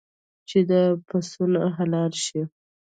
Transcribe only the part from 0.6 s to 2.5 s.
دا پسونه حلال شي.